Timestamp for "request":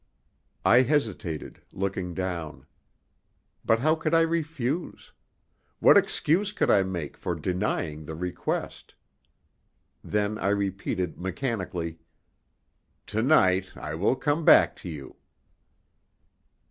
8.15-8.95